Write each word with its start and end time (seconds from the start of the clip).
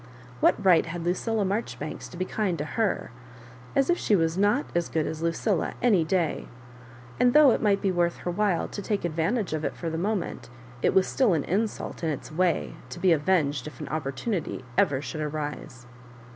What 0.39 0.55
right 0.65 0.87
had 0.87 1.03
Lucilla 1.03 1.45
Maijoribanks 1.45 2.09
to 2.09 2.17
be 2.17 2.25
kind 2.25 2.57
to 2.57 2.65
her? 2.65 3.11
as 3.75 3.87
if 3.87 3.99
she 3.99 4.15
was 4.15 4.35
* 4.35 4.35
Digitized 4.35 4.39
by 4.41 4.41
VjOOQIC 4.41 4.45
33 4.47 4.49
MISS 4.49 4.57
MABJOBIBANKS. 4.57 4.65
not 4.65 4.77
as 4.77 4.89
good 4.89 5.05
as 5.05 5.21
Lucilla 5.21 5.73
any 5.83 6.05
dajl 6.05 6.47
and 7.19 7.33
though 7.33 7.51
it 7.51 7.61
might 7.61 7.81
be 7.83 7.91
worth 7.91 8.17
her 8.17 8.33
whUe 8.33 8.71
to 8.71 8.81
take 8.81 9.05
advantage 9.05 9.53
of 9.53 9.63
it 9.63 9.75
for 9.77 9.91
the 9.91 9.97
moment, 9.99 10.49
it 10.81 10.95
was 10.95 11.05
still 11.05 11.35
an 11.35 11.43
insult^ 11.43 12.01
in 12.01 12.09
its 12.09 12.31
way, 12.31 12.73
to 12.89 12.97
be 12.99 13.11
avenged 13.13 13.67
if 13.67 13.79
an 13.79 13.89
opportunity 13.89 14.65
ever 14.75 15.01
eJiould 15.01 15.21
arise. 15.31 15.85